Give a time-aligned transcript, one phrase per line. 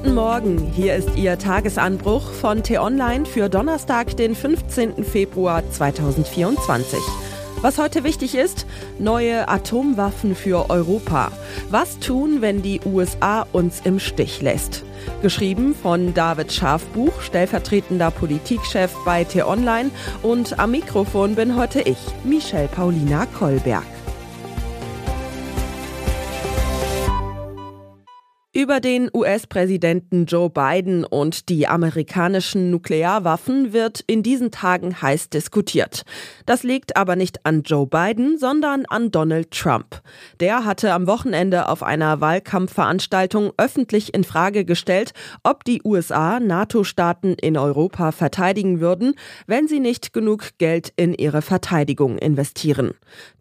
[0.00, 5.02] Guten Morgen, hier ist Ihr Tagesanbruch von T-Online für Donnerstag, den 15.
[5.02, 7.00] Februar 2024.
[7.62, 8.64] Was heute wichtig ist,
[9.00, 11.32] neue Atomwaffen für Europa.
[11.70, 14.84] Was tun, wenn die USA uns im Stich lässt?
[15.20, 19.90] Geschrieben von David Schafbuch, stellvertretender Politikchef bei T-Online
[20.22, 23.97] und am Mikrofon bin heute ich, Michelle Paulina Kolberg.
[28.58, 36.02] Über den US-Präsidenten Joe Biden und die amerikanischen Nuklearwaffen wird in diesen Tagen heiß diskutiert.
[36.44, 40.02] Das liegt aber nicht an Joe Biden, sondern an Donald Trump.
[40.40, 45.12] Der hatte am Wochenende auf einer Wahlkampfveranstaltung öffentlich in Frage gestellt,
[45.44, 49.14] ob die USA NATO-Staaten in Europa verteidigen würden,
[49.46, 52.94] wenn sie nicht genug Geld in ihre Verteidigung investieren.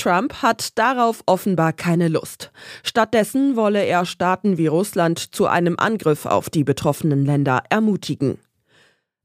[0.00, 2.52] Trump hat darauf offenbar keine Lust.
[2.82, 8.38] Stattdessen wolle er Staaten wie Russland zu einem Angriff auf die betroffenen Länder ermutigen.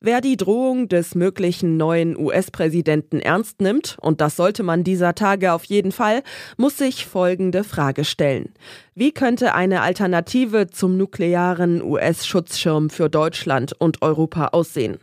[0.02, 5.54] Wer die Drohung des möglichen neuen US-Präsidenten ernst nimmt, und das sollte man dieser Tage
[5.54, 6.24] auf jeden Fall,
[6.58, 8.54] muss sich folgende Frage stellen.
[8.94, 15.00] Wie könnte eine Alternative zum nuklearen US-Schutzschirm für Deutschland und Europa aussehen?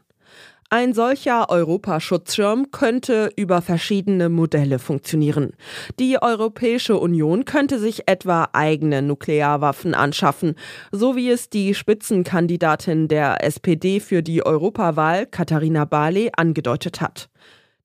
[0.75, 5.53] Ein solcher Europaschutzschirm könnte über verschiedene Modelle funktionieren.
[5.99, 10.55] Die Europäische Union könnte sich etwa eigene Nuklearwaffen anschaffen,
[10.91, 17.29] so wie es die Spitzenkandidatin der SPD für die Europawahl, Katharina Barley, angedeutet hat.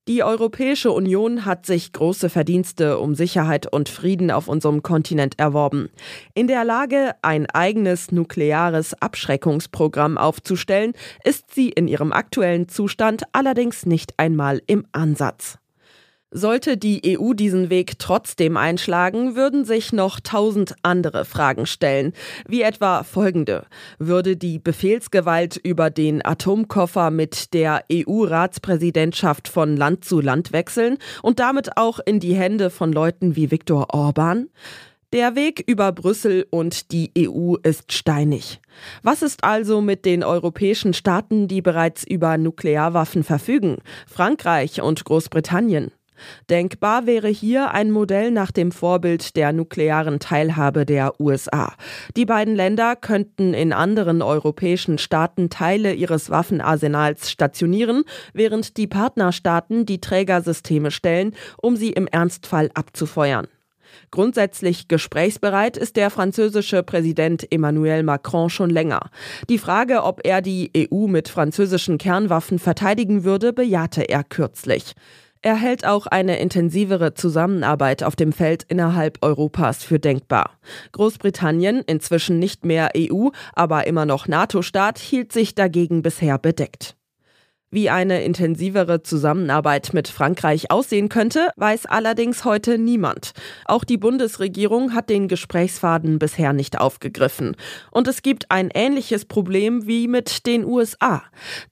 [0.08, 5.90] Die Europäische Union hat sich große Verdienste um Sicherheit und Frieden auf unserem Kontinent erworben.
[6.32, 13.84] In der Lage, ein eigenes nukleares Abschreckungsprogramm aufzustellen, ist sie in ihrem aktuellen Zustand allerdings
[13.84, 15.58] nicht einmal im Ansatz.
[16.30, 22.12] Sollte die EU diesen Weg trotzdem einschlagen, würden sich noch tausend andere Fragen stellen,
[22.46, 23.64] wie etwa folgende.
[23.98, 31.40] Würde die Befehlsgewalt über den Atomkoffer mit der EU-Ratspräsidentschaft von Land zu Land wechseln und
[31.40, 34.50] damit auch in die Hände von Leuten wie Viktor Orban?
[35.14, 38.60] Der Weg über Brüssel und die EU ist steinig.
[39.02, 45.90] Was ist also mit den europäischen Staaten, die bereits über Nuklearwaffen verfügen, Frankreich und Großbritannien?
[46.50, 51.74] Denkbar wäre hier ein Modell nach dem Vorbild der nuklearen Teilhabe der USA.
[52.16, 59.86] Die beiden Länder könnten in anderen europäischen Staaten Teile ihres Waffenarsenals stationieren, während die Partnerstaaten
[59.86, 63.48] die Trägersysteme stellen, um sie im Ernstfall abzufeuern.
[64.10, 69.10] Grundsätzlich gesprächsbereit ist der französische Präsident Emmanuel Macron schon länger.
[69.48, 74.94] Die Frage, ob er die EU mit französischen Kernwaffen verteidigen würde, bejahte er kürzlich.
[75.40, 80.58] Er hält auch eine intensivere Zusammenarbeit auf dem Feld innerhalb Europas für denkbar.
[80.92, 86.97] Großbritannien, inzwischen nicht mehr EU, aber immer noch NATO-Staat, hielt sich dagegen bisher bedeckt.
[87.70, 93.32] Wie eine intensivere Zusammenarbeit mit Frankreich aussehen könnte, weiß allerdings heute niemand.
[93.66, 97.56] Auch die Bundesregierung hat den Gesprächsfaden bisher nicht aufgegriffen.
[97.90, 101.22] Und es gibt ein ähnliches Problem wie mit den USA.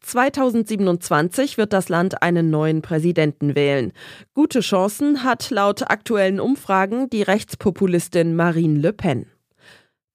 [0.03, 3.93] 2027 wird das Land einen neuen Präsidenten wählen.
[4.35, 9.27] Gute Chancen hat laut aktuellen Umfragen die Rechtspopulistin Marine Le Pen.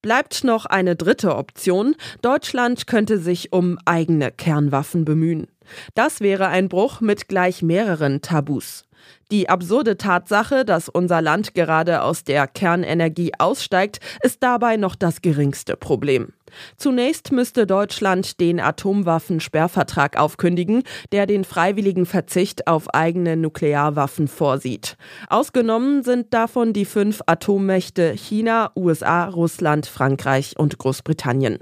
[0.02, 1.96] Bleibt noch eine dritte Option.
[2.24, 5.46] Deutschland könnte sich um eigene Kernwaffen bemühen.
[5.94, 8.86] Das wäre ein Bruch mit gleich mehreren Tabus.
[9.30, 15.22] Die absurde Tatsache, dass unser Land gerade aus der Kernenergie aussteigt, ist dabei noch das
[15.22, 16.34] geringste Problem.
[16.78, 24.98] Zunächst müsste Deutschland den Atomwaffensperrvertrag aufkündigen, der den freiwilligen Verzicht auf eigene Nuklearwaffen vorsieht.
[25.30, 31.60] Ausgenommen sind davon die fünf Atommächte China, USA, Russland, Frankreich und Großbritannien.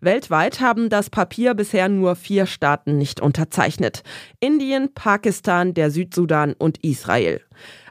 [0.00, 4.02] Weltweit haben das Papier bisher nur vier Staaten nicht unterzeichnet.
[4.40, 7.40] Indien, Pakistan, der Südsudan und Israel.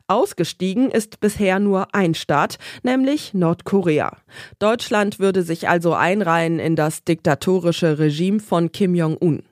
[0.08, 4.18] Ausgestiegen ist bisher nur ein Staat, nämlich Nordkorea.
[4.60, 9.44] Deutschland würde sich also einreihen in das diktatorische Regime von Kim Jong-un.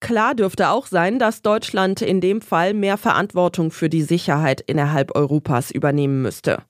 [0.00, 5.14] Klar dürfte auch sein, dass Deutschland in dem Fall mehr Verantwortung für die Sicherheit innerhalb
[5.14, 6.62] Europas übernehmen müsste.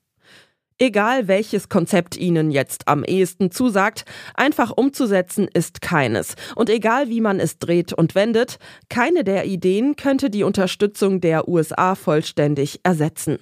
[0.82, 6.36] Egal welches Konzept Ihnen jetzt am ehesten zusagt, einfach umzusetzen ist keines.
[6.56, 11.48] Und egal wie man es dreht und wendet, keine der Ideen könnte die Unterstützung der
[11.48, 13.40] USA vollständig ersetzen.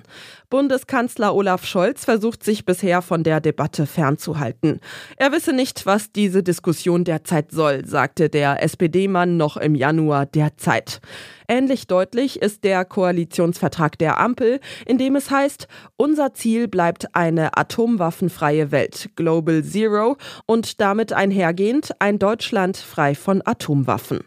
[0.51, 4.81] Bundeskanzler Olaf Scholz versucht sich bisher von der Debatte fernzuhalten.
[5.17, 10.57] Er wisse nicht, was diese Diskussion derzeit soll, sagte der SPD-Mann noch im Januar der
[10.57, 11.01] Zeit.
[11.49, 17.57] Ähnlich deutlich ist der Koalitionsvertrag der Ampel, in dem es heißt, unser Ziel bleibt eine
[17.59, 20.17] atomwaffenfreie Welt, Global Zero,
[20.47, 24.25] und damit einhergehend ein Deutschland frei von Atomwaffen.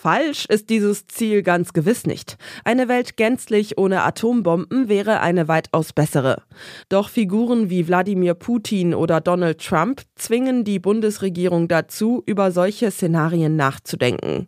[0.00, 2.36] Falsch ist dieses Ziel ganz gewiss nicht.
[2.64, 6.42] Eine Welt gänzlich ohne Atombomben wäre eine weitaus bessere.
[6.88, 13.56] Doch Figuren wie Wladimir Putin oder Donald Trump zwingen die Bundesregierung dazu, über solche Szenarien
[13.56, 14.46] nachzudenken.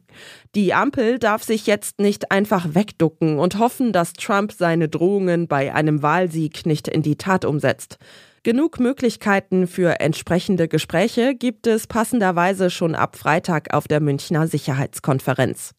[0.55, 5.75] Die Ampel darf sich jetzt nicht einfach wegducken und hoffen, dass Trump seine Drohungen bei
[5.75, 7.99] einem Wahlsieg nicht in die Tat umsetzt.
[8.42, 15.72] Genug Möglichkeiten für entsprechende Gespräche gibt es passenderweise schon ab Freitag auf der Münchner Sicherheitskonferenz.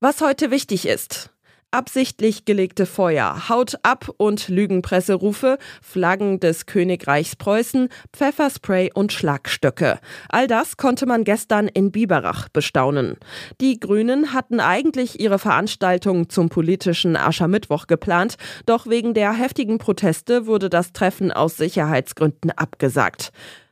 [0.00, 1.30] Was heute wichtig ist.
[1.70, 9.98] Absichtlich gelegte Feuer, Haut ab und Lügenpresserufe, Flaggen des Königreichs Preußen, Pfefferspray und Schlagstöcke.
[10.30, 13.18] All das konnte man gestern in Biberach bestaunen.
[13.60, 20.46] Die Grünen hatten eigentlich ihre Veranstaltung zum politischen Aschermittwoch geplant, doch wegen der heftigen Proteste
[20.46, 23.30] wurde das Treffen aus Sicherheitsgründen abgesagt.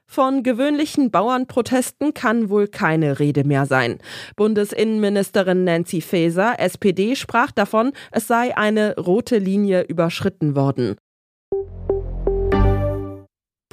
[0.09, 3.99] Von gewöhnlichen Bauernprotesten kann wohl keine Rede mehr sein.
[4.37, 10.97] Bundesinnenministerin Nancy Faeser, SPD, sprach davon, es sei eine rote Linie überschritten worden.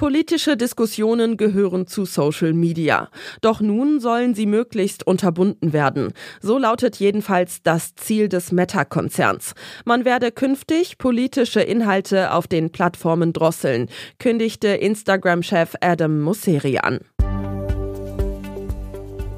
[0.03, 3.07] Politische Diskussionen gehören zu Social Media.
[3.39, 6.11] Doch nun sollen sie möglichst unterbunden werden.
[6.41, 9.53] So lautet jedenfalls das Ziel des Meta-Konzerns.
[9.85, 13.87] Man werde künftig politische Inhalte auf den Plattformen drosseln,
[14.19, 16.99] kündigte Instagram-Chef Adam Mosseri an.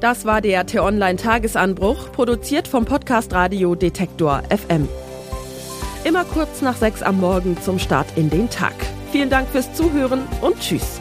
[0.00, 4.88] Das war der T-Online-Tagesanbruch, produziert vom Podcast Radio Detektor FM.
[6.02, 8.74] Immer kurz nach sechs am Morgen zum Start in den Tag.
[9.12, 11.00] Vielen Dank fürs Zuhören und Tschüss.